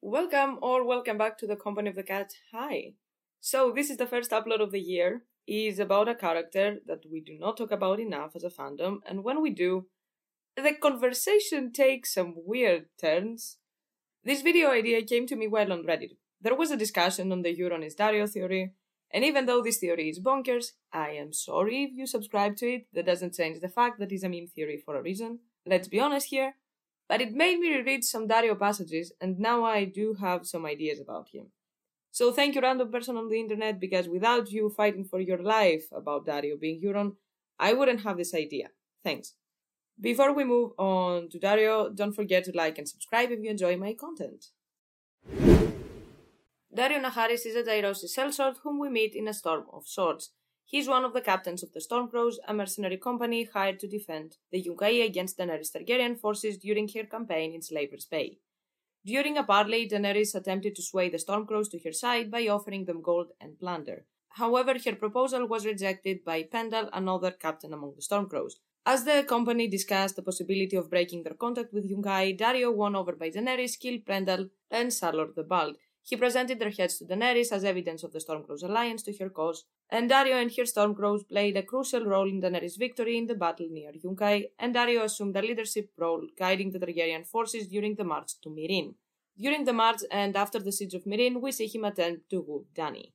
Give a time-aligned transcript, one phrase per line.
[0.00, 2.30] Welcome or welcome back to the Company of the Cat.
[2.52, 2.92] Hi.
[3.40, 5.22] So this is the first upload of the year.
[5.44, 8.98] It is about a character that we do not talk about enough as a fandom,
[9.04, 9.86] and when we do,
[10.54, 13.56] the conversation takes some weird turns.
[14.22, 16.12] This video idea came to me while on Reddit.
[16.40, 18.74] There was a discussion on the Euron is Daario theory,
[19.10, 22.86] and even though this theory is bonkers, I am sorry if you subscribe to it.
[22.92, 25.40] That doesn't change the fact that it's a meme theory for a reason.
[25.66, 26.54] Let's be honest here.
[27.08, 31.00] But it made me reread some Daario passages, and now I do have some ideas
[31.00, 31.46] about him.
[32.10, 35.84] So thank you, random person on the internet, because without you fighting for your life
[35.92, 37.16] about Daario being Euron,
[37.58, 38.68] I wouldn't have this idea.
[39.02, 39.34] Thanks.
[40.00, 43.76] Before we move on to Daario, don't forget to like and subscribe if you enjoy
[43.76, 44.46] my content.
[46.74, 50.30] Daario Naharis is a Tyrosi sellsword whom we meet in a storm of swords.
[50.70, 54.36] He is one of the captains of the Stormcrows, a mercenary company hired to defend
[54.52, 58.36] the Yunkai against Daenerys Targaryen forces during her campaign in Slaver's Bay.
[59.02, 63.00] During a parley, Daenerys attempted to sway the Stormcrows to her side by offering them
[63.00, 64.04] gold and plunder.
[64.28, 68.56] However, her proposal was rejected by Pendal, another captain among the Stormcrows.
[68.84, 73.12] As the company discussed the possibility of breaking their contact with Yunkai, Daario, won over
[73.12, 75.76] by Daenerys, killed Pendal and Sallor the Bald,
[76.08, 79.64] he presented their heads to Daenerys as evidence of the Stormcrows' alliance to her cause,
[79.90, 83.68] and Daario and her Stormcrows played a crucial role in Daenerys' victory in the battle
[83.70, 88.40] near Yunkai, and Daario assumed a leadership role guiding the Targaryen forces during the march
[88.42, 88.94] to Meereen.
[89.36, 92.64] During the march and after the siege of Meereen, we see him attempt to woo
[92.74, 93.12] Dany.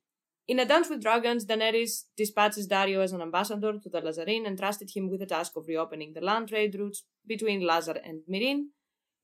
[0.47, 4.59] In a dance with dragons, Daenerys dispatches Daario as an ambassador to the Lhazareen and
[4.59, 8.65] trusted him with the task of reopening the land trade routes between Lhazar and Meereen,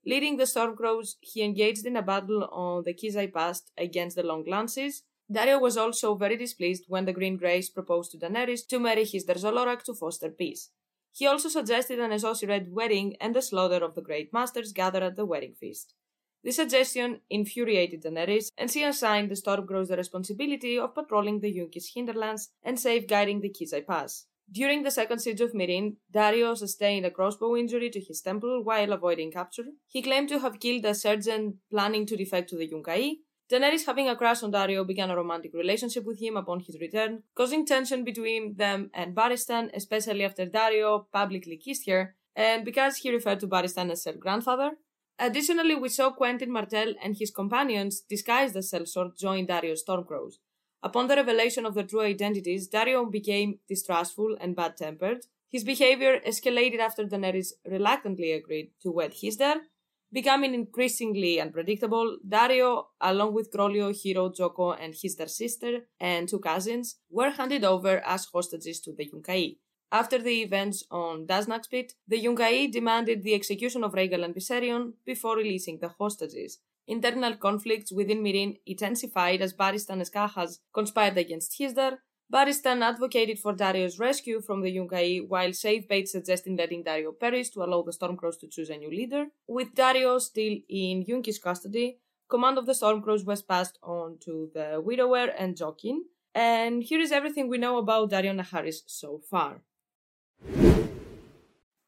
[0.06, 4.44] Leading the Stormcrows, he engaged in a battle on the Khyzai Pass against the Long
[4.46, 5.02] Lances.
[5.30, 9.26] Daario was also very displeased when the Green Grace proposed to Daenerys to marry his
[9.26, 10.70] Zolorak to foster peace.
[11.12, 15.16] He also suggested an associated wedding and the slaughter of the Great Masters gathered at
[15.16, 15.94] the wedding feast.
[16.42, 21.92] This suggestion infuriated Daenerys, and she assigned the Stormcrows the responsibility of patrolling the Yunki's
[21.94, 24.26] hinterlands and safeguarding the Khyzai Pass.
[24.52, 28.92] During the second siege of Meereen, Daario sustained a crossbow injury to his temple while
[28.92, 29.66] avoiding capture.
[29.86, 33.18] He claimed to have killed a sergeant planning to defect to the Yunkai.
[33.48, 37.22] Daenerys, having a crush on Daario, began a romantic relationship with him upon his return,
[37.36, 43.12] causing tension between them and Barristan, especially after Daario publicly kissed her, and because he
[43.12, 44.72] referred to Barristan as her grandfather.
[45.18, 50.34] Additionally, we saw Quentyn Martell and his companions, disguised as sellsword, join Daario's Stormcrows.
[50.82, 55.26] Upon the revelation of their true identities, Daario became distrustful and bad tempered.
[55.50, 59.56] His behavior escalated after Daenerys reluctantly agreed to wed Hizdahr.
[60.12, 66.96] Becoming increasingly unpredictable, Daario, along with Groleo, Hiro, Jhogo, and Hizdahr's sister and two cousins,
[67.10, 69.58] were handed over as hostages to the Yunkai.
[69.92, 74.94] After the events on Daznak's Pit, the Yunkai demanded the execution of Rhaegal and Viserion
[75.04, 76.58] before releasing the hostages.
[76.90, 81.98] Internal conflicts within Meereen intensified as Barristan and Skahaz conspired against Hizdahr.
[82.32, 87.62] Barristan advocated for Daario's rescue from the Yunkai, while Shavepate suggesting letting Daario perish to
[87.62, 89.26] allow the Stormcrows to choose a new leader.
[89.46, 94.82] With Daario still in Yunki's custody, command of the Stormcrows was passed on to the
[94.84, 95.98] Widower and Jaqen.
[96.34, 99.62] And here is everything we know about Daario Naharis so far.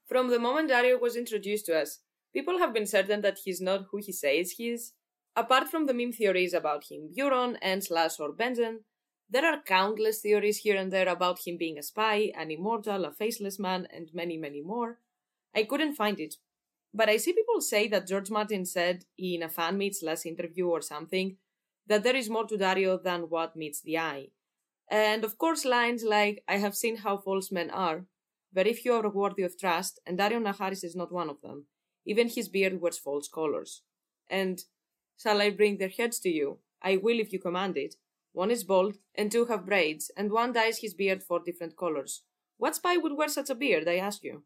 [0.06, 1.98] From the moment Daario was introduced to us,
[2.32, 4.92] People have been certain that he's not who he says he is.
[5.36, 8.80] Apart from the meme theories about him, Euron, and Slash or Benjen,
[9.30, 13.12] there are countless theories here and there about him being a spy, an immortal, a
[13.12, 14.98] faceless man, and many, many more.
[15.54, 16.34] I couldn't find it.
[16.92, 20.68] But I see people say that George Martin said in a fan meets last interview
[20.68, 21.36] or something
[21.86, 24.28] that there is more to Daario than what meets the eye.
[24.90, 28.04] And of course, lines like, I have seen how false men are,
[28.52, 31.66] very few are worthy of trust, and Daario Naharis is not one of them.
[32.04, 33.82] Even his beard wears false colors.
[34.28, 34.62] And
[35.16, 36.58] shall I bring their heads to you?
[36.82, 37.94] I will if you command it.
[38.32, 42.22] One is bald, and two have braids, and one dyes his beard four different colors.
[42.56, 44.44] What spy would wear such a beard, I ask you?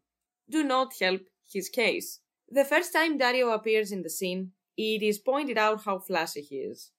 [0.49, 2.19] Do not help his case.
[2.49, 6.57] The first time Daario appears in the scene, it is pointed out how flashy he
[6.57, 6.91] is.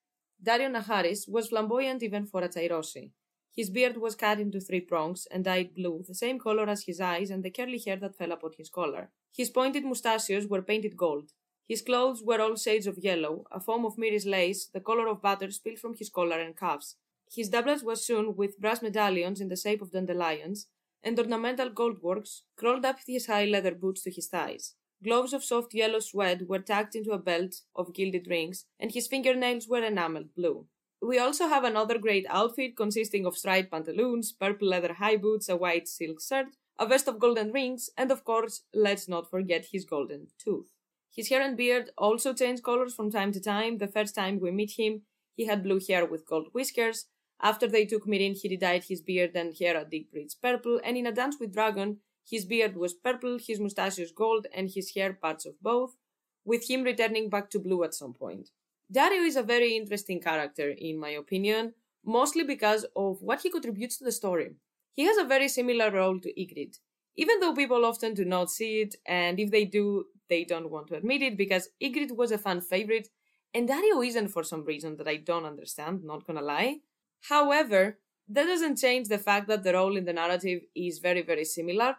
[0.43, 3.10] Daario Naharis was flamboyant even for a Tyrosi.
[3.55, 7.00] His beard was cut into three prongs and dyed blue, the same color as his
[7.00, 9.10] eyes and the curly hair that fell upon his collar.
[9.36, 11.32] His pointed mustachios were painted gold.
[11.69, 15.22] His clothes were all shades of yellow, a foam of Myrish lace, the color of
[15.22, 16.96] butter spilled from his collar and cuffs.
[17.30, 20.69] His doublet was sewn with brass medallions in the shape of dandelions,
[21.02, 24.75] and ornamental gold works crawled up his high leather boots to his thighs.
[25.04, 29.06] Gloves of soft yellow suede were tucked into a belt of gilded rings, and his
[29.06, 30.66] fingernails were enameled blue.
[31.00, 35.56] We also have another great outfit consisting of striped pantaloons, purple leather high boots, a
[35.56, 39.84] white silk shirt, a vest of golden rings, and of course, let's not forget his
[39.84, 40.66] golden tooth.
[41.10, 43.78] His hair and beard also change colors from time to time.
[43.78, 45.02] The first time we meet him,
[45.34, 47.06] he had blue hair with gold whiskers.
[47.40, 50.96] After they took in, he dyed his beard and hair a deep rich purple, and
[50.96, 51.98] in A Dance with Dragon,
[52.28, 55.96] his beard was purple, his mustaches gold, and his hair parts of both,
[56.44, 58.50] with him returning back to blue at some point.
[58.92, 61.74] Daario is a very interesting character, in my opinion,
[62.04, 64.54] mostly because of what he contributes to the story.
[64.98, 66.80] He has a very similar role to Ygritte,
[67.14, 70.88] even though people often do not see it, and if they do, they don't want
[70.88, 73.06] to admit it because Ygritte was a fan favorite,
[73.54, 76.80] and Daario isn't for some reason that I don't understand, not gonna lie.
[77.28, 81.44] However, that doesn't change the fact that the role in the narrative is very, very
[81.44, 81.94] similar.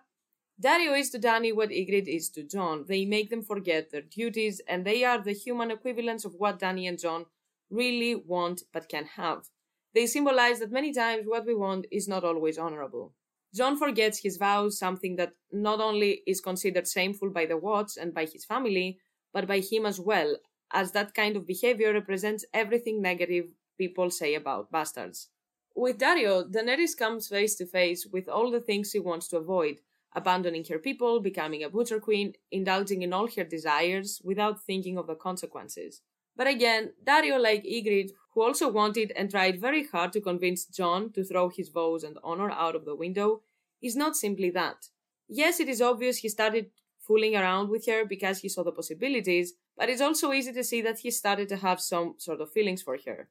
[0.62, 2.84] Daario is to Dany what Ygritte is to Jon.
[2.86, 6.86] They make them forget their duties, and they are the human equivalents of what Dany
[6.90, 7.28] and Jon
[7.70, 9.46] really want but can have.
[9.94, 13.14] They symbolize that many times what we want is not always honorable.
[13.54, 18.14] Jon forgets his vows, something that not only is considered shameful by the Watts and
[18.14, 19.00] by his family,
[19.34, 20.38] but by him as well,
[20.72, 23.46] as that kind of behavior represents everything negative
[23.78, 25.30] people say about bastards.
[25.76, 29.80] With Daario, Daenerys comes face to face with all the things she wants to avoid
[30.16, 35.08] abandoning her people, becoming a butcher queen, indulging in all her desires without thinking of
[35.08, 36.02] the consequences.
[36.36, 41.12] But again, Daario, like Ygritte, who also wanted and tried very hard to convince Jon
[41.12, 43.42] to throw his vows and honor out of the window,
[43.82, 44.88] is not simply that.
[45.28, 46.72] Yes, it is obvious he started
[47.02, 50.82] fooling around with her because he saw the possibilities, but it's also easy to see
[50.82, 53.28] that he started to have some sort of feelings for her.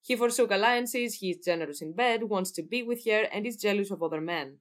[0.00, 3.56] He forsook alliances, he is generous in bed, wants to be with her, and is
[3.56, 4.56] jealous of other men.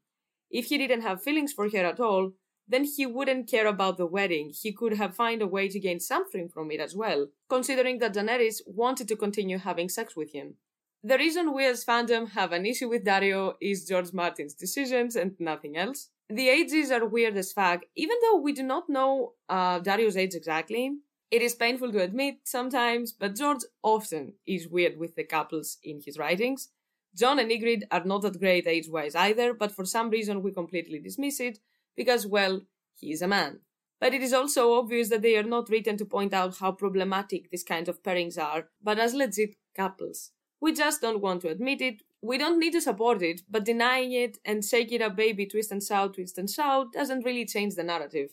[0.51, 2.34] If he didn't have feelings for her at all,
[2.71, 4.50] then he wouldn't care about the wedding.
[4.50, 8.13] He could have found a way to gain something from it as well, considering that
[8.13, 10.56] Daenerys wanted to continue having sex with him.
[11.03, 15.35] The reason we as fandom have an issue with Daario is George Martin's decisions and
[15.38, 16.09] nothing else.
[16.29, 20.33] The ages are weird as fuck, even though we do not know uh, Daario's age
[20.33, 20.91] exactly.
[21.29, 26.00] It is painful to admit sometimes, but George often is weird with the couples in
[26.06, 26.69] his writings.
[27.17, 30.53] Jon and Ygritte are not that great age wise either, but for some reason we
[30.53, 31.59] completely dismiss it
[31.95, 32.61] because, well,
[32.93, 33.59] he is a man.
[33.99, 37.49] But it is also obvious that they are not written to point out how problematic
[37.51, 40.31] these kinds of pairings are, but as legit couples.
[40.59, 42.03] We just don't want to admit it.
[42.21, 45.71] We don't need to support it, but denying it and shake it up baby twist
[45.71, 48.31] and shout, twist and shout doesn't really change the narrative.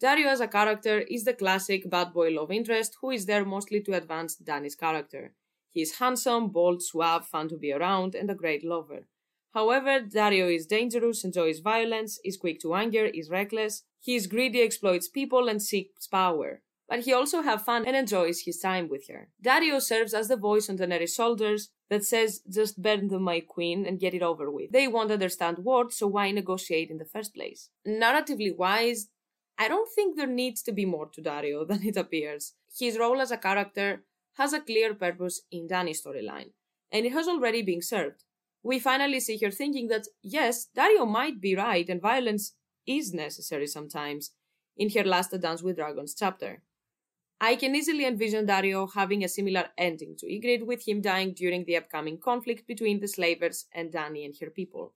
[0.00, 3.80] Daario as a character is the classic bad boy love interest who is there mostly
[3.80, 5.32] to advance Dany's character.
[5.70, 9.06] He is handsome, bold, suave, fun to be around, and a great lover.
[9.54, 13.84] However, Daario is dangerous, enjoys violence, is quick to anger, is reckless.
[14.00, 16.60] He is greedy, exploits people, and seeks power.
[16.88, 19.28] But he also has fun and enjoys his time with her.
[19.42, 23.86] Daario serves as the voice on Daenerys' shoulders that says, just burn them, my queen,
[23.86, 24.72] and get it over with.
[24.72, 27.70] They won't understand words, so why negotiate in the first place?
[27.86, 29.08] Narratively wise,
[29.56, 32.54] I don't think there needs to be more to Daario than it appears.
[32.76, 34.02] His role as a character
[34.36, 36.50] has a clear purpose in Dany's storyline,
[36.90, 38.24] and it has already been served
[38.64, 42.54] we finally see her thinking that, yes, Daario might be right and violence
[42.86, 44.30] is necessary sometimes
[44.76, 46.62] in her last A Dance with Dragons chapter.
[47.40, 51.66] I can easily envision Daario having a similar ending to Ygritte, with him dying during
[51.66, 54.94] the upcoming conflict between the slavers and Dany and her people.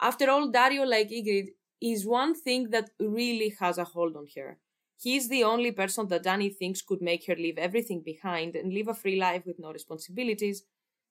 [0.00, 4.58] After all, Daario, like Ygritte, is one thing that really has a hold on her.
[4.98, 8.72] He is the only person that Dany thinks could make her leave everything behind and
[8.72, 10.62] live a free life with no responsibilities,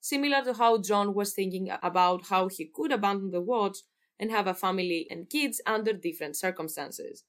[0.05, 3.77] similar to how Jon was thinking about how he could abandon the watch
[4.19, 7.23] and have a family and kids under different circumstances.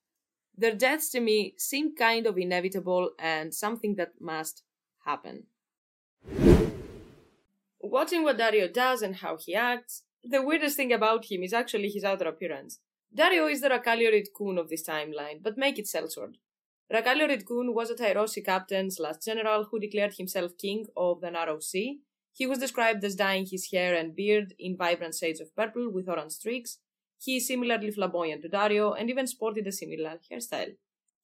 [0.59, 4.63] Their deaths to me seem kind of inevitable and something that must
[5.07, 5.45] happen.
[7.81, 11.89] Watching what Daario does and how he acts, the weirdest thing about him is actually
[11.89, 12.81] his outer appearance.
[13.17, 16.35] Daario is the Racallio Ritkun of this timeline, but make it sellsword.
[16.93, 21.61] Racallio Ritkun was a Tyrosi captain slash general who declared himself king of the Narrow
[21.61, 22.01] Sea
[22.37, 26.07] he was described as dyeing his hair and beard in vibrant shades of purple with
[26.07, 26.81] orange streaks.
[27.19, 30.73] He is similarly flamboyant to Daario and even sported a similar hairstyle.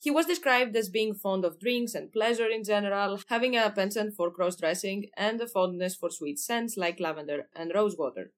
[0.00, 4.14] He was described as being fond of drinks and pleasure in general, having a penchant
[4.14, 8.32] for cross dressing and a fondness for sweet scents like lavender and rosewater.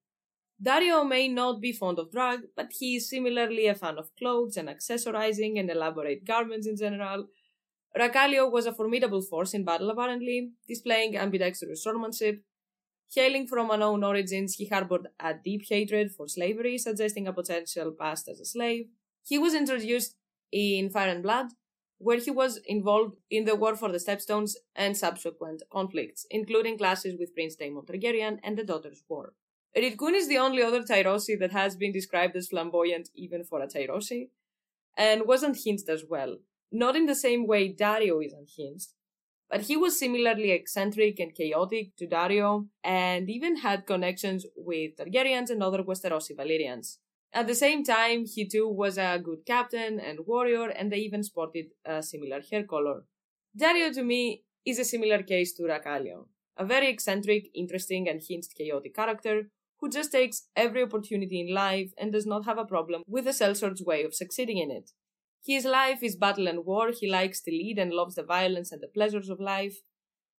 [0.61, 4.57] Daario may not be fond of drag, but he is similarly a fan of clothes
[4.57, 7.29] and accessorizing and elaborate garments in general.
[7.97, 12.43] Racallio was a formidable force in battle apparently, displaying ambidextrous swordsmanship,
[13.15, 18.29] Hailing from unknown origins, he harbored a deep hatred for slavery, suggesting a potential past
[18.29, 18.87] as a slave.
[19.25, 20.17] He was introduced
[20.53, 21.47] in Fire and Blood,
[21.99, 27.17] where he was involved in the war for the Stepstones and subsequent conflicts, including clashes
[27.19, 29.33] with Prince Daemon Targaryen and the Daughters' War.
[29.77, 33.67] Ritkun is the only other Tyrosi that has been described as flamboyant even for a
[33.67, 34.29] Tyrosi,
[34.97, 36.39] and wasn't hinged as well.
[36.75, 38.91] not in the same way Daario is unhinged,
[39.51, 45.51] but he was similarly eccentric and chaotic to Daario, and even had connections with Targaryens
[45.51, 46.99] and other Westerosi Valyrians.
[47.33, 51.23] At the same time, he too was a good captain and warrior, and they even
[51.23, 53.05] sported a similar hair color.
[53.59, 58.55] Daario, to me, is a similar case to Rakalion, a very eccentric, interesting, and hinged
[58.57, 63.03] chaotic character who just takes every opportunity in life and does not have a problem
[63.07, 64.93] with the sellsword's way of succeeding in it.
[65.45, 68.81] His life is battle and war, he likes to lead and loves the violence and
[68.83, 69.83] the pleasures of life.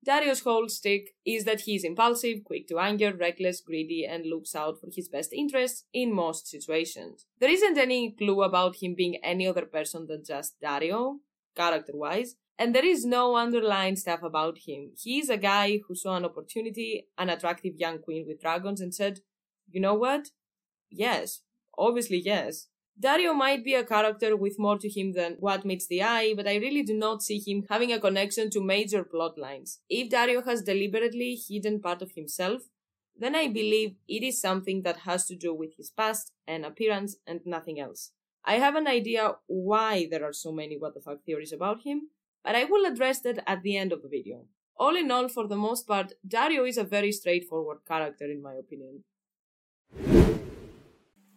[0.05, 4.55] Daario's whole stick is that he is impulsive, quick to anger, reckless, greedy, and looks
[4.55, 7.25] out for his best interests in most situations.
[7.39, 11.17] There isn't any clue about him being any other person than just Daario,
[11.55, 14.91] character wise, and there is no underlying stuff about him.
[14.97, 18.93] He is a guy who saw an opportunity, an attractive young queen with dragons, and
[18.93, 19.19] said,
[19.69, 20.29] You know what?
[20.89, 21.41] Yes,
[21.77, 22.67] obviously, yes.
[22.97, 26.47] Daario might be a character with more to him than what meets the eye, but
[26.47, 29.79] I really do not see him having a connection to major plot lines.
[29.89, 32.61] If Daario has deliberately hidden part of himself,
[33.17, 37.17] then I believe it is something that has to do with his past and appearance
[37.27, 38.11] and nothing else.
[38.45, 42.09] I have an idea why there are so many what the fuck theories about him,
[42.45, 44.45] but I will address that at the end of the video.
[44.77, 48.53] All in all, for the most part, Daario is a very straightforward character in my
[48.53, 49.03] opinion.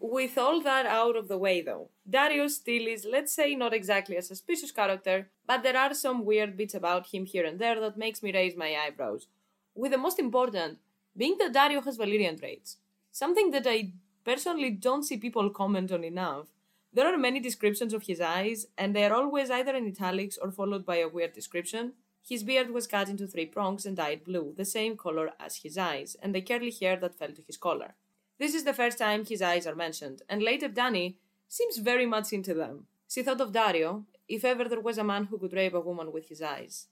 [0.01, 4.17] With all that out of the way though, Daario still is, let's say, not exactly
[4.17, 7.99] a suspicious character, but there are some weird bits about him here and there that
[7.99, 9.27] makes me raise my eyebrows.
[9.75, 10.79] With the most important
[11.17, 12.77] being that Daario has Valyrian traits,
[13.11, 13.93] something that I
[14.25, 16.47] personally don't see people comment on enough.
[16.93, 20.51] There are many descriptions of his eyes, and they are always either in italics or
[20.53, 21.95] followed by a weird description.
[22.27, 25.77] His beard was cut into three prongs and dyed blue, the same color as his
[25.77, 27.95] eyes, and the curly hair that fell to his collar.
[28.39, 31.17] This is the first time his eyes are mentioned, and later Dany
[31.49, 32.87] seems very much into them.
[33.09, 36.13] She thought of Daario, if ever there was a man who could rape a woman
[36.13, 36.87] with his eyes.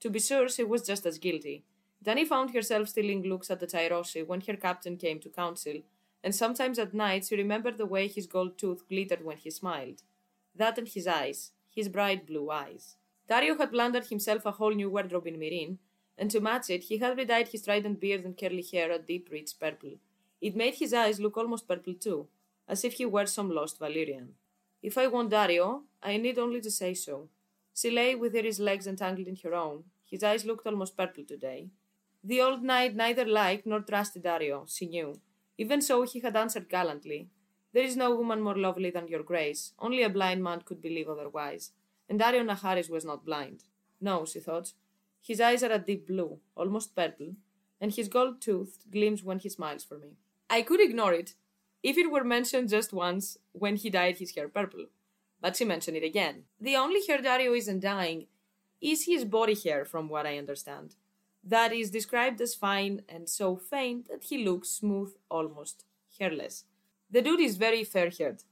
[0.00, 1.64] To be sure, she was just as guilty.
[2.04, 5.82] Dany found herself stealing looks at the Tyrosi when her captain came to council,
[6.22, 10.02] and sometimes at night she remembered the way his gold tooth glittered when he smiled.
[10.54, 12.96] That and his eyes, his bright blue eyes.
[13.28, 15.78] Daario had planted himself a whole new wardrobe in Meereen,
[16.16, 19.28] and to match it, he had redyed his trident beard and curly hair a deep
[19.32, 19.98] rich purple.
[20.40, 22.28] It made his eyes look almost purple too,
[22.68, 24.28] as if he were some lost Valyrian.
[24.82, 27.28] If I want Daario, I need only to say so.
[27.74, 29.84] She lay with his legs entangled in her own.
[30.04, 31.70] His eyes looked almost purple today.
[32.22, 35.20] The old knight neither liked nor trusted Daario, she knew.
[35.56, 37.28] Even so, he had answered gallantly,
[37.72, 39.72] There is no woman more lovely than your grace.
[39.78, 41.72] Only a blind man could believe otherwise.
[42.08, 43.64] And Daario Naharis was not blind.
[44.00, 44.72] No, she thought.
[45.20, 47.34] His eyes are a deep blue, almost purple,
[47.80, 50.16] and his gold tooth gleams when he smiles for me.
[50.50, 51.34] I could ignore it
[51.82, 54.86] if it were mentioned just once when he dyed his hair purple,
[55.40, 56.44] but she mentioned it again.
[56.60, 58.26] The only hair Daario isn't dyeing
[58.80, 60.94] is his body hair, from what I understand.
[61.44, 65.84] That is described as fine and so faint that he looks smooth, almost
[66.18, 66.64] hairless.
[67.10, 68.42] The dude is very fair haired.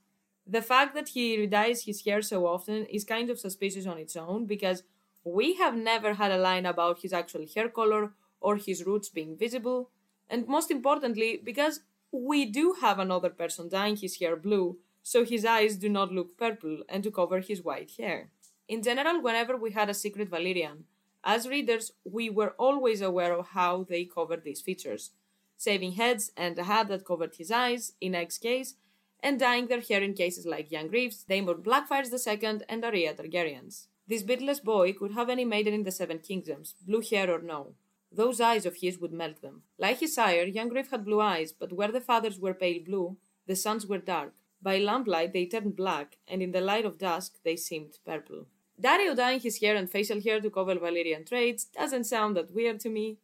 [0.46, 4.16] The fact that he dyes his hair so often is kind of suspicious on its
[4.16, 4.82] own because
[5.24, 9.36] we have never had a line about his actual hair color or his roots being
[9.36, 9.90] visible,
[10.28, 11.80] and most importantly, because
[12.12, 16.36] we do have another person dyeing his hair blue, so his eyes do not look
[16.36, 18.30] purple and to cover his white hair.
[18.68, 20.84] In general, whenever we had a secret Valyrian,
[21.22, 25.10] as readers, we were always aware of how they covered these features,
[25.56, 28.74] saving heads and a hat that covered his eyes, in Egg's case,
[29.20, 33.86] and dyeing their hair in cases like young Reeves, Daemon Blackfyres II, and Arya Targaryens.
[34.06, 37.74] This beardless boy could have any maiden in the Seven Kingdoms, blue hair or no.
[38.16, 39.64] Those eyes of his would melt them.
[39.76, 43.18] Like his sire, young Griff had blue eyes, but where the father's were pale blue,
[43.46, 44.32] the son's were dark.
[44.62, 48.46] By lamplight they turned black, and in the light of dusk they seemed purple.
[48.80, 52.80] Daario dyeing his hair and facial hair to cover Valyrian traits doesn't sound that weird
[52.80, 53.18] to me.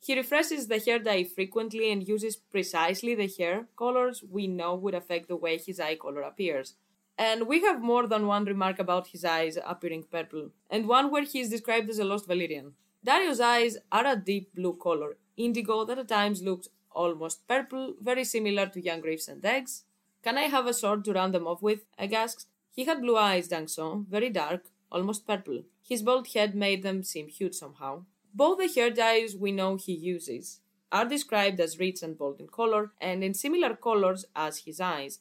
[0.00, 4.94] He refreshes the hair dye frequently and uses precisely the hair colors we know would
[4.94, 6.74] affect the way his eye color appears.
[7.16, 11.22] And we have more than one remark about his eyes appearing purple, and one where
[11.22, 12.72] he is described as a lost Valyrian.
[13.04, 18.24] Daario's eyes are a deep blue color, indigo that at times looks almost purple, very
[18.24, 19.84] similar to young Reeves and Eggs.
[20.22, 21.80] Can I have a sword to run them off with?
[21.98, 22.46] Egg asked.
[22.70, 25.64] He had blue eyes, Dangson, very dark, almost purple.
[25.82, 28.04] His bald head made them seem huge somehow.
[28.32, 30.60] Both the hair dyes we know he uses
[30.92, 35.18] are described as rich and bold in color and in similar colors as his eyes.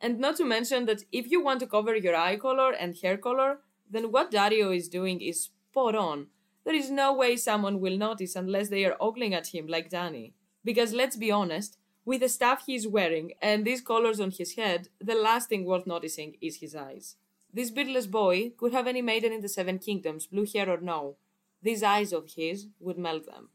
[0.00, 3.16] And not to mention that if you want to cover your eye color and hair
[3.16, 3.60] color,
[3.90, 6.28] then what Daario is doing is spot on.
[6.64, 10.32] There is no way someone will notice unless they are ogling at him like Dany.
[10.64, 14.54] Because let's be honest, with the stuff he is wearing and these colors on his
[14.56, 17.16] head, the last thing worth noticing is his eyes.
[17.52, 21.16] This beardless boy could have any maiden in the Seven Kingdoms, blue hair or no.
[21.62, 23.50] These eyes of his would melt them.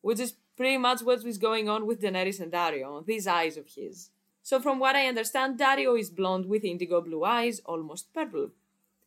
[0.00, 3.68] Which is pretty much what is going on with Daenerys and Daario, these eyes of
[3.68, 4.10] his.
[4.42, 8.50] So, from what I understand, Daario is blonde with indigo blue eyes, almost purple.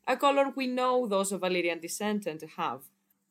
[0.08, 2.82] A color we know those of Valyrian descent tend to have.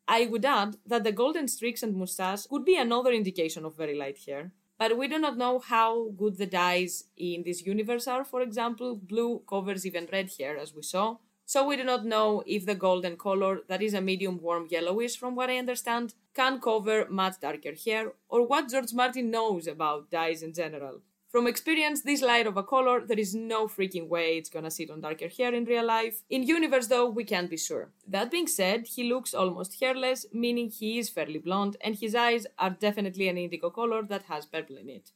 [0.09, 3.97] I would add that the golden streaks and moustache could be another indication of very
[3.97, 8.25] light hair, but we do not know how good the dyes in this universe are.
[8.25, 12.45] For example, blue covers even red hair, as we saw, so we do not know
[12.47, 16.61] if the golden color, that is a medium warm yellowish from what I understand, can
[16.61, 21.01] cover much darker hair, or what George Martin knows about dyes in general.
[21.37, 24.91] From experience, this light of a color, there is no freaking way it's gonna sit
[24.91, 26.23] on darker hair in real life.
[26.31, 27.91] In universe, though, we can't be sure.
[28.09, 32.47] That being said, he looks almost hairless, meaning he is fairly blonde, and his eyes
[32.59, 35.11] are definitely an indigo color that has purple in it.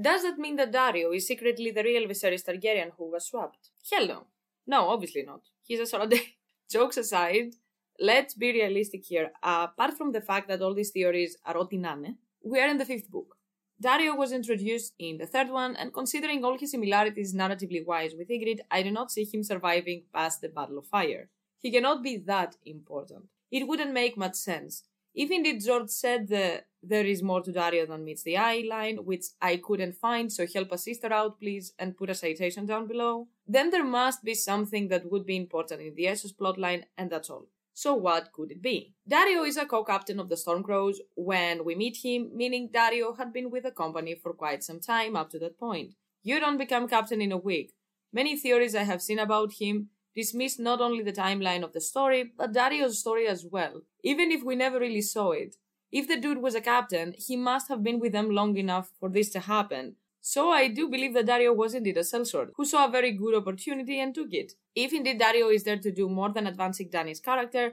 [0.00, 3.70] Does that mean that Daario is secretly the real Viserys Targaryen who was swapped?
[3.90, 4.26] Hell no.
[4.64, 5.40] No, obviously not.
[5.64, 6.20] He's a Saradai.
[6.70, 7.56] Jokes aside,
[7.98, 9.32] let's be realistic here.
[9.42, 12.14] apart from the fact that all these theories are otinane,
[12.44, 13.37] we are in the fifth book.
[13.80, 18.28] Daario was introduced in the third one, and considering all his similarities narratively wise with
[18.28, 21.30] Ygritte, I do not see him surviving past the Battle of Fire.
[21.60, 23.26] He cannot be that important.
[23.52, 24.82] It wouldn't make much sense.
[25.14, 28.96] If indeed George said that there is more to Daario than meets the eye line,
[29.04, 32.88] which I couldn't find, so help a sister out, please, and put a citation down
[32.88, 37.10] below, then there must be something that would be important in the Essos plotline, and
[37.10, 37.46] that's all.
[37.80, 38.96] So what could it be?
[39.08, 43.52] Daario is a co-captain of the Stormcrows when we meet him, meaning Daario had been
[43.52, 45.94] with the company for quite some time up to that point.
[46.24, 47.74] You don't become captain in a week.
[48.12, 52.32] Many theories I have seen about him dismiss not only the timeline of the story,
[52.36, 55.54] but Daario's story as well, even if we never really saw it.
[55.92, 59.08] If the dude was a captain, he must have been with them long enough for
[59.08, 62.86] this to happen, so I do believe that Daario was indeed a sellsword, who saw
[62.86, 64.52] a very good opportunity and took it.
[64.80, 67.72] If indeed Daario is there to do more than advancing Dany's character,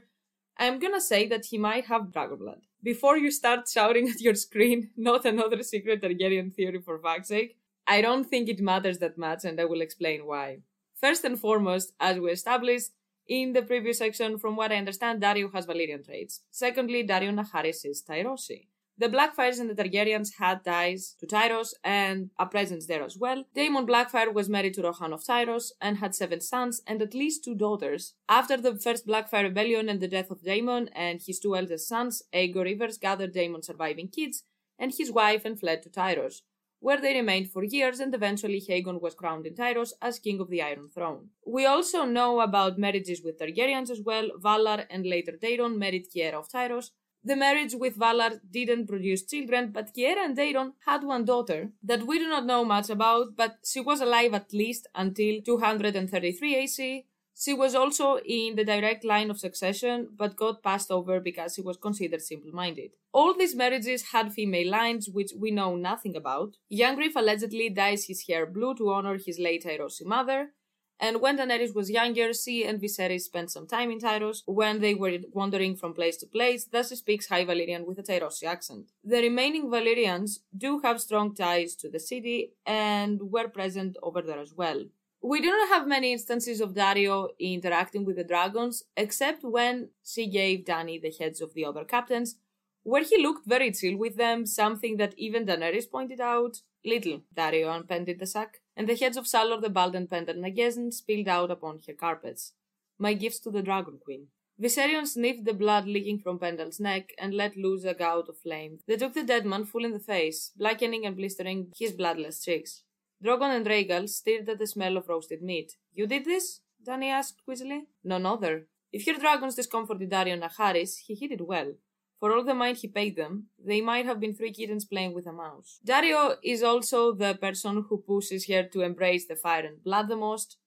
[0.58, 2.62] I am gonna say that he might have dragon blood.
[2.82, 7.58] Before you start shouting at your screen, not another secret Targaryen theory for fuck's sake,
[7.86, 10.62] I don't think it matters that much and I will explain why.
[10.96, 12.90] First and foremost, as we established
[13.28, 16.42] in the previous section, from what I understand, Daario has Valyrian traits.
[16.50, 18.66] Secondly, Daario Naharis is Tyrosi.
[18.98, 23.44] The Blackfyres and the Targaryens had ties to Tyrosh and a presence there as well.
[23.54, 27.44] Daemon Blackfyre was married to Rohanne of Tyrosh and had seven sons and at least
[27.44, 28.14] two daughters.
[28.30, 32.24] After the first Blackfyre rebellion and the death of Daemon and his two eldest sons,
[32.32, 34.44] Aegor Rivers gathered Daemon's surviving kids
[34.80, 36.40] and his wife and fled to Tyrosh,
[36.80, 40.50] where they remained for years and eventually Aegon was crowned in Tyrosh as king of
[40.50, 41.32] the Iron Throne.
[41.46, 44.30] We also know about marriages with Targaryens as well.
[44.40, 46.92] Valarr and later Daeron married Kiera of Tyrosh,
[47.26, 52.06] the marriage with Valarr didn't produce children, but Kiera and Daeron had one daughter that
[52.06, 57.06] we do not know much about, but she was alive at least until 233 AC.
[57.38, 61.62] She was also in the direct line of succession, but got passed over because she
[61.62, 62.92] was considered simple minded.
[63.12, 66.56] All these marriages had female lines, which we know nothing about.
[66.70, 70.52] Young allegedly dyes his hair blue to honor his late Tyrosi mother,
[71.00, 74.94] and when Daenerys was younger, she and Viserys spent some time in Tyrosh when they
[74.94, 78.92] were wandering from place to place, thus she speaks High Valyrian with a Tyrosi accent.
[79.04, 84.40] The remaining Valyrians do have strong ties to the city and were present over there
[84.40, 84.86] as well.
[85.22, 90.28] We do not have many instances of Daario interacting with the dragons, except when she
[90.28, 92.36] gave Dany the heads of the other captains,
[92.84, 96.58] where he looked very chill with them, something that even Daenerys pointed out.
[96.86, 100.94] Little Daario unpended the sack and the heads of Sallor the Bald and Pendant Nagesen
[100.94, 102.54] spilled out upon her carpets.
[103.00, 104.28] My gifts to the Dragon Queen.
[104.62, 108.80] Viserion sniffed the blood leaking from Pendel's neck and let loose a gout of flame.
[108.88, 112.84] They took the dead man full in the face, blackening and blistering his bloodless cheeks.
[113.24, 115.74] Drogon and Rhaegal stared at the smell of roasted meat.
[115.94, 116.62] You did this?
[116.88, 117.88] Dany asked quizzily.
[118.04, 118.68] None other.
[118.94, 121.74] If your dragons discomforted Daario Naharis, he hid it well.
[122.20, 125.28] For all the mind he paid them, they might have been three kittens playing with
[125.28, 125.80] a mouse.
[125.86, 130.16] Daario is also the person who pushes her to embrace the fire and blood the
[130.16, 130.58] most.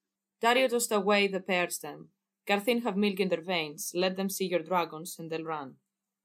[0.41, 2.09] Daario tossed away the pear stem.
[2.47, 3.91] Qartheen have milk in their veins.
[3.93, 5.75] Let them see your dragons, and they'll run.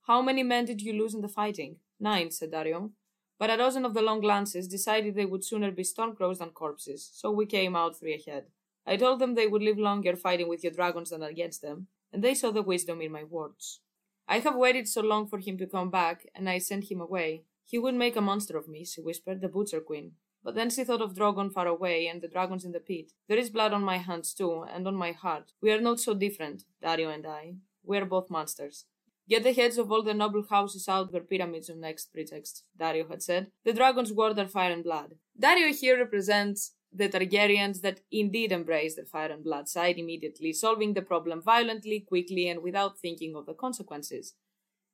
[0.06, 1.76] How many men did you lose in the fighting?
[1.98, 2.92] Nine, said Daario.
[3.38, 7.10] But a dozen of the long lances decided they would sooner be stormcrows than corpses,
[7.12, 8.44] so we came out three ahead.
[8.86, 12.22] I told them they would live longer fighting with your dragons than against them, and
[12.22, 13.80] they saw the wisdom in my words.
[14.26, 17.44] I have waited so long for him to come back, and I sent him away.
[17.64, 20.12] He would make a monster of me, she whispered, the Butcher Queen.
[20.42, 23.12] But then she thought of Drogon far away and the dragons in the pit.
[23.28, 25.52] There is blood on my hands too, and on my heart.
[25.62, 27.54] We are not so different, Daario and I.
[27.82, 28.84] We are both monsters.
[29.26, 33.08] Get the heads of all the noble houses out their pyramids on next pretext, Daario
[33.08, 33.46] had said.
[33.64, 35.14] The dragons ward their fire and blood.
[35.40, 40.94] Daario here represents the Targaryens that indeed embrace the fire and blood side immediately, solving
[40.94, 44.34] the problem violently, quickly, and without thinking of the consequences.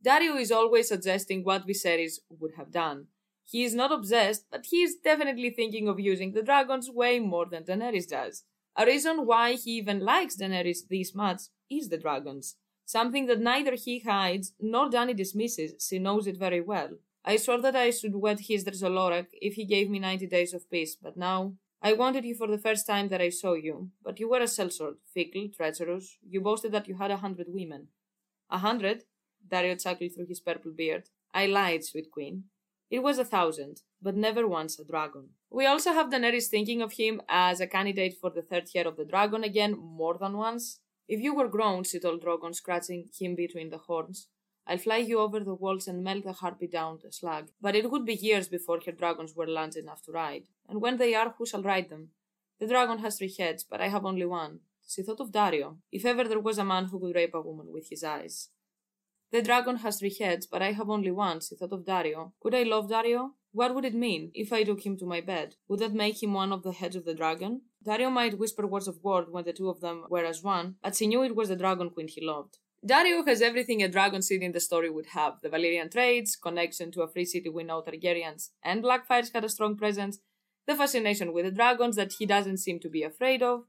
[0.04, 3.08] Daario is always suggesting what Viserys would have done.
[3.44, 7.46] He is not obsessed, but he is definitely thinking of using the dragons way more
[7.46, 8.44] than Daenerys does.
[8.76, 12.56] A reason why he even likes Daenerys this much is the dragons.
[12.86, 16.90] Something that neither he hides nor Dany dismisses, she knows it very well.
[17.24, 20.68] I swore that I should wed Hizdahr zo if he gave me ninety days of
[20.70, 24.20] peace, but now I wanted you for the first time that I saw you, but
[24.20, 26.18] you were a sellsword, fickle, treacherous.
[26.28, 27.88] You boasted that you had a hundred women.
[28.50, 29.04] A hundred?
[29.48, 31.08] Daario chuckled through his purple beard.
[31.32, 32.44] I lied, sweet queen.
[32.90, 35.30] It was a thousand, but never once a dragon.
[35.48, 38.96] We also have Daenerys thinking of him as a candidate for the third year of
[38.96, 40.80] the dragon again more than once.
[41.08, 44.28] If you were grown, she told Drogon, scratching him between the horns,
[44.70, 47.48] I'll fly you over the walls and melt the harpy down to slag.
[47.60, 50.44] But it would be years before her dragons were large enough to ride.
[50.68, 52.10] And when they are, who shall ride them?
[52.60, 54.60] The dragon has three heads, but I have only one.
[54.86, 57.72] She thought of Daario, if ever there was a man who could rape a woman
[57.72, 58.50] with his eyes.
[59.32, 62.32] The dragon has three heads, but I have only one, she thought of Daario.
[62.40, 63.30] Could I love Daario?
[63.50, 65.56] What would it mean if I took him to my bed?
[65.66, 67.62] Would that make him one of the heads of the dragon?
[67.84, 70.94] Daario might whisper words of word when the two of them were as one, but
[70.94, 72.58] she knew it was the dragon queen he loved.
[72.86, 76.90] Daario has everything a dragon city in the story would have the Valyrian traits, connection
[76.92, 80.18] to a free city we know Targaryens and Blackfyres had a strong presence,
[80.66, 83.64] the fascination with the dragons that he doesn't seem to be afraid of,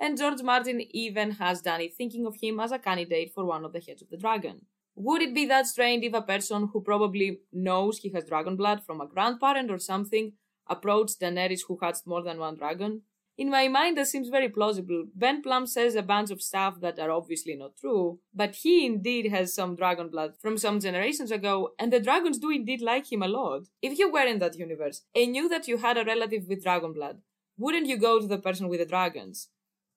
[0.00, 3.72] and George Martin even has Dany thinking of him as a candidate for one of
[3.72, 4.66] the heads of the dragon.
[4.96, 8.82] Would it be that strange if a person who probably knows he has dragon blood
[8.84, 10.32] from a grandparent or something
[10.66, 13.02] approached Daenerys who hatched more than one dragon?
[13.38, 15.04] In my mind, that seems very plausible.
[15.14, 19.30] Ben Plumm says a bunch of stuff that are obviously not true, but he indeed
[19.30, 23.22] has some dragon blood from some generations ago, and the dragons do indeed like him
[23.22, 23.64] a lot.
[23.82, 26.94] If you were in that universe and knew that you had a relative with dragon
[26.94, 27.20] blood,
[27.58, 29.48] wouldn't you go to the person with the dragons?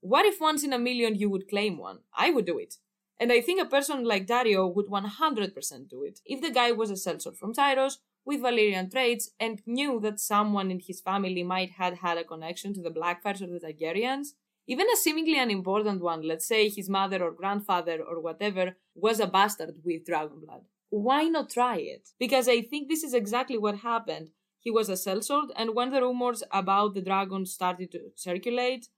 [0.02, 2.00] What if once in a million you would claim one?
[2.14, 2.76] I would do it.
[3.22, 6.20] And I think a person like Daario would 100% do it.
[6.26, 7.98] If the guy was a sellsword from Tyrosh
[8.30, 12.76] with Valyrian traits and knew that someone in his family might have had a connection
[12.76, 14.28] to the Blackfyres or the Targaryens,
[14.68, 19.26] even a seemingly unimportant one, let's say his mother or grandfather or whatever, was a
[19.26, 20.62] bastard with dragon blood.
[20.92, 22.10] Why not try it?
[22.20, 24.30] Because I think this is exactly what happened.
[24.60, 28.90] He was a sellsword, and when the rumors about the dragon started to circulate,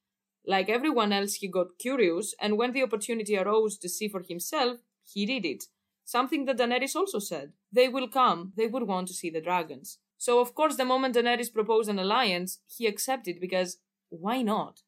[0.46, 4.80] like everyone else, he got curious, and when the opportunity arose to see for himself,
[5.04, 5.64] he did it.
[6.04, 7.54] Something that Daenerys also said.
[7.72, 10.00] They will come, they would want to see the dragons.
[10.18, 13.78] So, of course, the moment Daenerys proposed an alliance, he accepted because
[14.10, 14.82] why not?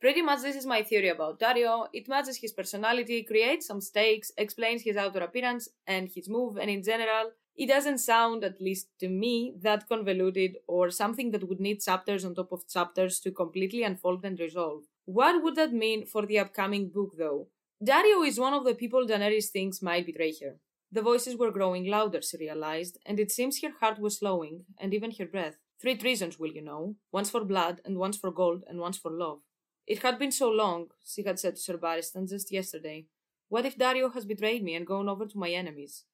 [0.00, 1.88] Pretty much this is my theory about Daario.
[1.92, 6.70] It matches his personality, creates some stakes, explains his outer appearance and his move, and
[6.70, 11.58] in general, it doesn't sound, at least to me, that convoluted or something that would
[11.58, 14.82] need chapters on top of chapters to completely unfold and resolve.
[15.06, 17.48] What would that mean for the upcoming book, though?
[17.82, 20.56] Daario is one of the people Daenerys thinks might betray her.
[20.96, 24.94] The voices were growing louder, she realized, and it seems her heart was slowing, and
[24.94, 25.58] even her breath.
[25.78, 26.96] Three treasons, will you know?
[27.12, 29.42] Once for blood, and once for gold, and once for love.
[29.86, 33.08] It had been so long, she had said to Sir Barristan just yesterday.
[33.50, 36.04] What if Daario has betrayed me and gone over to my enemies?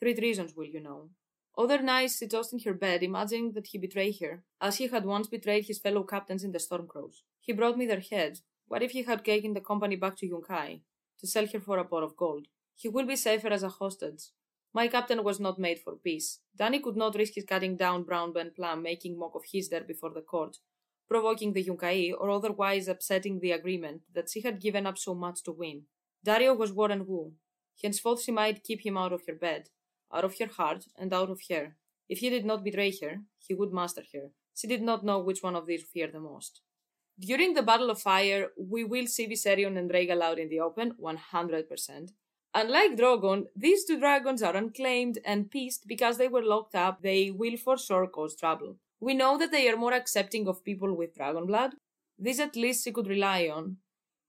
[0.00, 1.10] Three reasons, will you know.
[1.56, 5.04] Other nights she tossed in her bed, imagining that he betrayed her, as he had
[5.04, 7.22] once betrayed his fellow captains in the Stormcrows.
[7.38, 8.42] He brought me their heads.
[8.66, 10.80] What if he had taken the company back to Yunkai,
[11.20, 12.48] to sell her for a pot of gold?
[12.74, 14.30] He will be safer as a hostage.
[14.72, 16.40] My captain was not made for peace.
[16.58, 20.10] Dany could not risk his cutting down Brown Ben Plumm, making mock of Hizdahr before
[20.10, 20.56] the court,
[21.08, 25.42] provoking the Yunkai, or otherwise upsetting the agreement that she had given up so much
[25.44, 25.82] to win.
[26.26, 27.34] Daario was Warren Wu.
[27.80, 29.68] Henceforth she might keep him out of her bed,
[30.12, 31.76] out of her heart and out of her.
[32.08, 34.30] If he did not betray her, he would master her.
[34.56, 36.60] She did not know which one of these feared the most.
[37.18, 40.94] During the Battle of Fire, we will see Viserion and Rhaegal out in the open,
[41.00, 42.10] 100%.
[42.56, 47.32] Unlike Drogon, these two dragons are unclaimed and pissed because they were locked up, they
[47.32, 48.76] will for sure cause trouble.
[49.00, 51.72] We know that they are more accepting of people with dragon blood.
[52.16, 53.78] This at least she could rely on.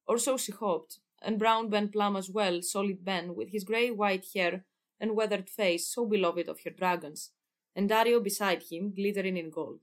[0.08, 0.98] Or so she hoped.
[1.22, 4.66] And Brown Ben Plumm as well, solid Ben, with his grey white hair
[5.00, 7.32] and weathered face so beloved of her dragons,
[7.76, 9.82] and Daario beside him, glittering in gold.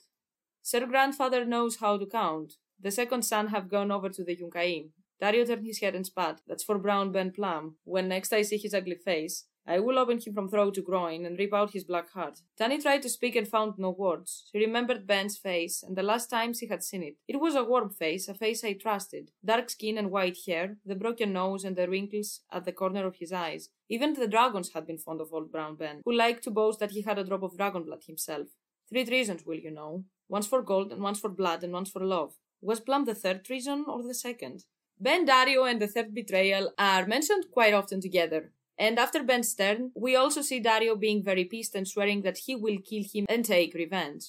[0.62, 2.54] Sir Grandfather knows how to count.
[2.80, 4.90] The second son have gone over to the Yunkai.
[5.20, 6.40] Daario turned his head and spat.
[6.46, 7.76] That's for Brown Ben Plumm.
[7.84, 11.24] When next I see his ugly face, I will open him from throat to groin
[11.24, 12.40] and rip out his black heart.
[12.60, 14.48] Dany tried to speak and found no words.
[14.50, 17.16] She remembered Ben's face, and the last time she had seen it.
[17.28, 19.30] It was a warm face, a face I trusted.
[19.44, 23.16] Dark skin and white hair, the broken nose and the wrinkles at the corner of
[23.16, 23.68] his eyes.
[23.88, 26.90] Even the dragons had been fond of old brown Ben, who liked to boast that
[26.90, 28.48] he had a drop of dragon blood himself.
[28.88, 30.04] Three treasons, will you know?
[30.28, 32.34] Once for gold, and once for blood, and once for love.
[32.60, 34.64] Was Plumm the third treason or the second?
[35.02, 38.52] Ben Daario and the third betrayal are mentioned quite often together.
[38.78, 42.54] And after Ben's turn, we also see Daario being very pissed and swearing that he
[42.54, 44.26] will kill him and take revenge.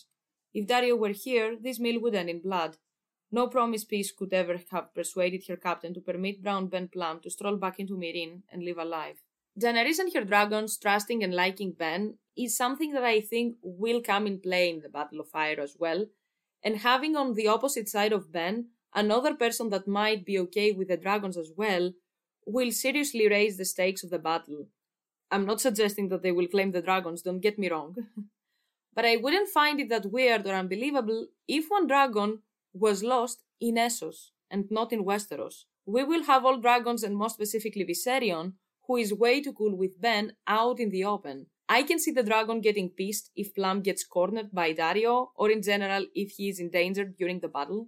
[0.52, 2.78] If Daario were here, this meal would end in blood.
[3.32, 7.30] No promised peace could ever have persuaded her captain to permit Brown Ben Plumm to
[7.30, 9.22] stroll back into Meereen and live alive.
[9.60, 14.26] Daenerys and her dragons trusting and liking Ben is something that I think will come
[14.26, 16.08] in play in the Battle of Fire as well,
[16.64, 20.88] and having on the opposite side of Ben another person that might be okay with
[20.88, 21.92] the dragons as well
[22.46, 24.68] will seriously raise the stakes of the battle.
[25.32, 27.96] I'm not suggesting that they will claim the dragons, don't get me wrong.
[28.96, 32.40] but I wouldn't find it that weird or unbelievable if one dragon
[32.74, 35.66] was lost in Essos and not in Westeros.
[35.86, 38.54] We will have all dragons and more specifically Viserion,
[38.88, 41.48] who is way too cool with Ben, out in the open.
[41.68, 45.62] I can see the dragon getting pissed if Plumm gets cornered by Daario, or in
[45.62, 47.88] general if he is in danger during the battle.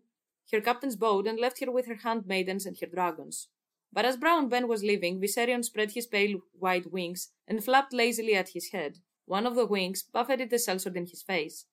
[0.52, 3.50] Her captains bowed and left her with her handmaidens and her dragons.
[3.92, 8.36] But as Brown Ben was leaving, Viserion spread his pale white wings and flapped lazily
[8.36, 9.00] at his head.
[9.26, 11.66] One of the wings buffeted the sellsword in his face.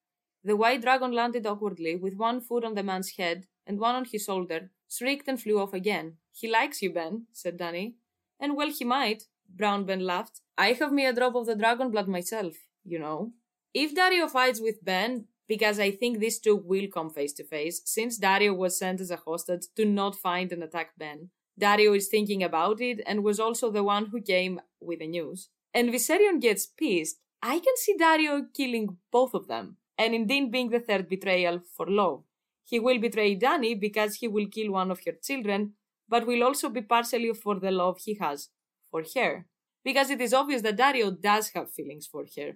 [0.44, 4.04] The white dragon landed awkwardly, with one foot on the man's head and one on
[4.04, 6.16] his shoulder, shrieked and flew off again.
[6.32, 7.94] He likes you, Ben, said Dany.
[8.40, 10.40] And well he might, Brown Ben laughed.
[10.58, 12.54] I have me a drop of the dragon blood myself,
[12.85, 13.32] you know.
[13.74, 17.82] If Daario fights with Ben, because I think these two will come face to face,
[17.84, 21.28] since Daario was sent as a hostage to not find and attack Ben.
[21.60, 25.50] Daario is thinking about it and was also the one who came with the news.
[25.74, 27.18] And Viserion gets pissed.
[27.42, 31.86] I can see Daario killing both of them, and indeed being the third betrayal for
[31.86, 32.22] love.
[32.64, 35.74] He will betray Dany because he will kill one of her children,
[36.08, 38.48] but will also be partially for the love he has
[38.90, 39.44] for her.
[39.84, 42.52] Because it is obvious that Daario does have feelings for her.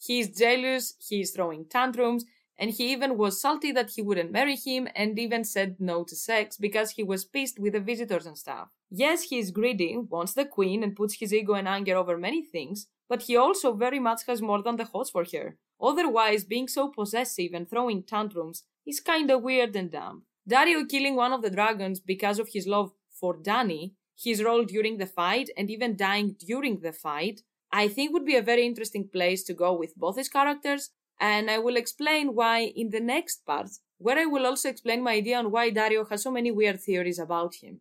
[0.00, 2.24] He is jealous, he is throwing tantrums,
[2.58, 6.16] and he even was salty that he wouldn't marry him and even said no to
[6.16, 8.68] sex because he was pissed with the visitors and stuff.
[8.90, 12.44] Yes, he is greedy, wants the queen, and puts his ego and anger over many
[12.44, 15.56] things, but he also very much has more than the hots for her.
[15.80, 20.24] Otherwise, being so possessive and throwing tantrums is kinda weird and dumb.
[20.48, 24.96] Daario killing one of the dragons because of his love for Dany, his role during
[24.96, 29.08] the fight, and even dying during the fight, I think would be a very interesting
[29.08, 33.44] place to go with both his characters and I will explain why in the next
[33.44, 36.80] part, where I will also explain my idea on why Daario has so many weird
[36.80, 37.80] theories about him.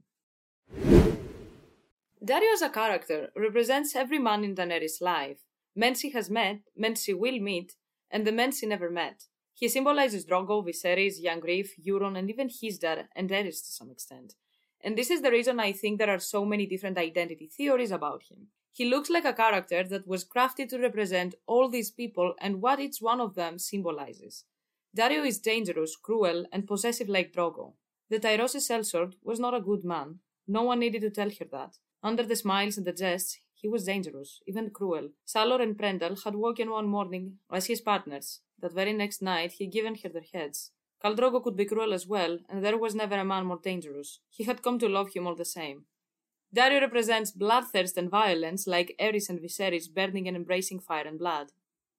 [2.23, 5.37] Daario as a character represents every man in Daenerys' life,
[5.75, 7.73] men she has met, men she will meet,
[8.09, 9.23] and the men she never met.
[9.53, 13.89] He symbolizes Drogo, Viserys, Young Griff, Euron, and even his dad and Aerys to some
[13.91, 14.33] extent.
[14.81, 18.23] And this is the reason I think there are so many different identity theories about
[18.29, 18.47] him.
[18.77, 22.79] He looks like a character that was crafted to represent all these people and what
[22.79, 24.43] each one of them symbolizes.
[24.95, 27.73] Daario is dangerous, cruel, and possessive like Drogo.
[28.11, 30.19] The Tyrosi sellsword was not a good man.
[30.47, 31.77] No one needed to tell her that.
[32.03, 35.09] Under the smiles and the jests, he was dangerous, even cruel.
[35.25, 38.41] Sallor and Prendahl had woken one morning as his partners.
[38.59, 40.69] That very next night, he given her their heads.
[41.03, 44.19] Khal Drogo could be cruel as well, and there was never a man more dangerous.
[44.29, 45.85] He had come to love him all the same.
[46.55, 51.51] Daario represents bloodthirst and violence, like Aerys and Viserys burning and embracing fire and blood.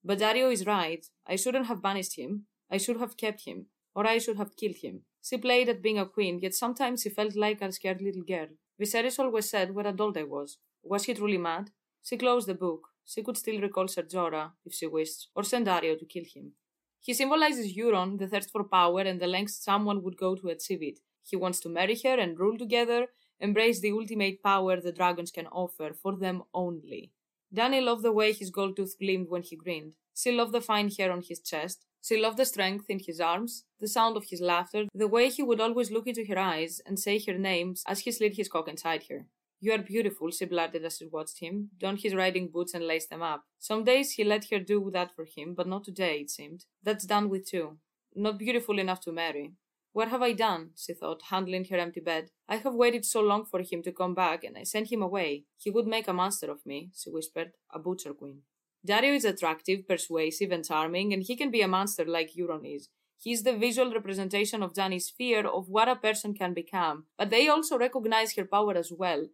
[0.03, 1.05] But Daario is right.
[1.27, 2.47] I shouldn't have banished him.
[2.71, 3.67] I should have kept him.
[3.95, 5.03] Or I should have killed him.
[5.23, 8.49] She played at being a queen, yet sometimes she felt like a scared little girl.
[8.81, 10.59] Viserys always said what a doll I was.
[10.83, 11.71] Was he truly mad?
[12.03, 12.89] She closed the book.
[13.05, 16.53] She could still recall Ser Jorah, if she wished, or send Daario to kill him.
[17.01, 20.83] He symbolizes Euron, the thirst for power, and the lengths someone would go to achieve
[20.83, 21.01] it.
[21.25, 23.09] He wants to marry her and rule together,
[23.41, 27.13] embrace the ultimate power the dragons can offer for them only.
[27.55, 29.93] Dany loved the way his gold tooth gleamed when he grinned.
[30.15, 31.85] She loved the fine hair on his chest.
[32.03, 35.43] She loved the strength in his arms, the sound of his laughter, the way he
[35.43, 38.69] would always look into her eyes and say her names as he slid his cock
[38.69, 39.27] inside her.
[39.61, 43.11] You are beautiful, she blurted as she watched him, donned his riding boots and laced
[43.11, 43.43] them up.
[43.59, 46.65] Some days he let her do that for him, but not today, it seemed.
[46.83, 47.79] That's done with too.
[48.15, 49.55] Not beautiful enough to marry.
[49.99, 50.71] What have I done?
[50.77, 52.31] she thought, handling her empty bed.
[52.49, 55.47] I have waited so long for him to come back, and I sent him away.
[55.57, 58.43] He would make a monster of me, she whispered, a butcher queen.
[58.87, 62.91] Daario is attractive, persuasive, and charming, and he can be a monster like Euron is.
[63.19, 67.31] He is the visual representation of Dany's fear of what a person can become, but
[67.31, 69.27] they also recognize her power as well,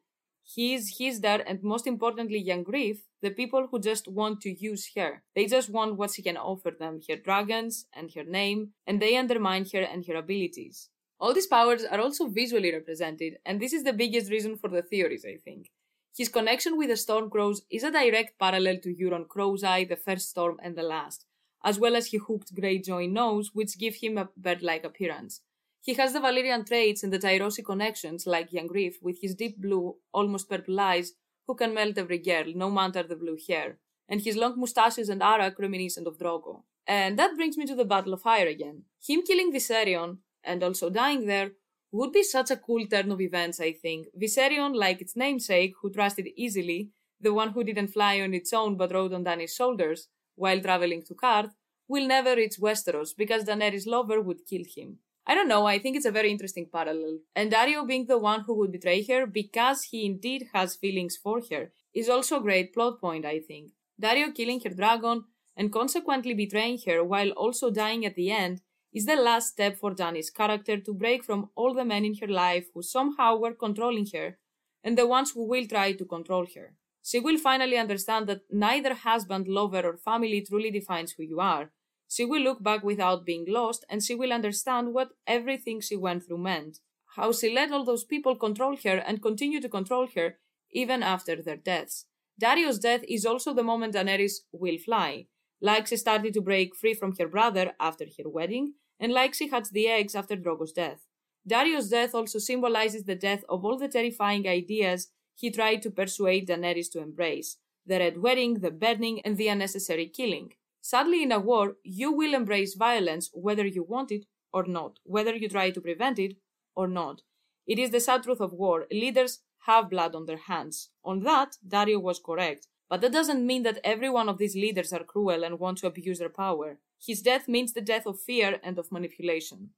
[0.44, 4.90] he's he's there and most importantly young Yangreef the people who just want to use
[4.94, 9.00] her they just want what she can offer them her dragons and her name and
[9.00, 13.72] they undermine her and her abilities all these powers are also visually represented and this
[13.72, 15.70] is the biggest reason for the theories i think
[16.16, 19.96] his connection with the storm crows is a direct parallel to Euron Crow's Eye, the
[19.96, 21.26] first storm and the last.
[21.64, 25.40] as well as his hooked Greyjoy nose, which give him a bird-like appearance.
[25.84, 29.60] He has the Valyrian traits and the Tyrosi connections, like Young Griff, with his deep
[29.60, 31.12] blue, almost purple eyes,
[31.46, 33.76] who can melt every girl, no matter the blue hair,
[34.08, 36.62] and his long mustaches and arakh reminiscent of Drogo.
[36.86, 38.84] And that brings me to the Battle of Fire again.
[39.06, 41.50] Him killing Viserion, and also dying there,
[41.92, 44.06] would be such a cool turn of events, I think.
[44.18, 48.78] Viserion, like its namesake, who trusted easily, the one who didn't fly on its own
[48.78, 51.52] but rode on Dany's shoulders while traveling to Qarth,
[51.86, 55.00] will never reach Westeros because Daenerys' lover would kill him.
[55.26, 57.20] I don't know, I think it's a very interesting parallel.
[57.34, 61.40] And Daario being the one who would betray her because he indeed has feelings for
[61.50, 63.70] her is also a great plot point, I think.
[64.00, 65.24] Daario killing her dragon
[65.56, 68.60] and consequently betraying her while also dying at the end
[68.92, 72.28] is the last step for Dany's character to break from all the men in her
[72.28, 74.38] life who somehow were controlling her
[74.82, 76.74] and the ones who will try to control her.
[77.02, 81.70] She will finally understand that neither husband, lover, or family truly defines who you are,
[82.14, 86.22] she will look back without being lost and she will understand what everything she went
[86.22, 86.78] through meant.
[87.16, 90.36] How she let all those people control her and continue to control her
[90.70, 92.06] even after their deaths.
[92.40, 95.26] Daario's death is also the moment Daenerys will fly.
[95.60, 99.48] Like she started to break free from her brother after her wedding, and like she
[99.48, 101.06] hatched the eggs after Drogo's death.
[101.48, 106.46] Daario's death also symbolizes the death of all the terrifying ideas he tried to persuade
[106.46, 110.52] Daenerys to embrace the Red Wedding, the burning, and the unnecessary killing.
[110.84, 115.34] Sadly, in a war, you will embrace violence whether you want it or not, whether
[115.34, 116.36] you try to prevent it
[116.76, 117.22] or not.
[117.66, 118.86] It is the sad truth of war.
[118.92, 120.90] Leaders have blood on their hands.
[121.02, 122.66] On that, Daario was correct.
[122.90, 125.86] But that doesn't mean that every one of these leaders are cruel and want to
[125.86, 126.76] abuse their power.
[127.00, 129.70] His death means the death of fear and of manipulation.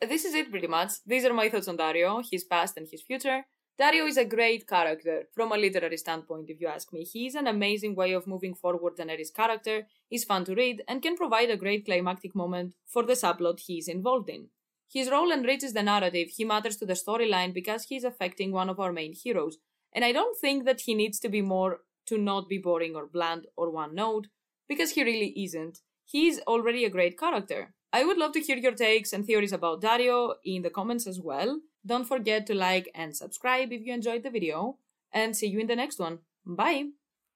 [0.00, 0.94] This is it pretty much.
[1.06, 3.44] These are my thoughts on Daario, his past and his future.
[3.80, 7.02] Daario is a great character from a literary standpoint, if you ask me.
[7.02, 11.00] He is an amazing way of moving forward Daenerys' character, is fun to read, and
[11.00, 14.48] can provide a great climactic moment for the subplot he is involved in.
[14.92, 18.68] His role enriches the narrative, he matters to the storyline because he is affecting one
[18.68, 19.56] of our main heroes,
[19.94, 23.06] and I don't think that he needs to be more to not be boring or
[23.06, 24.26] bland or one note,
[24.68, 25.78] because he really isn't.
[26.04, 27.72] He is already a great character.
[27.94, 31.18] I would love to hear your takes and theories about Daario in the comments as
[31.18, 31.60] well.
[31.84, 34.78] Don't forget to like and subscribe if you enjoyed the video,
[35.12, 36.20] and see you in the next one.
[36.44, 36.90] Bye!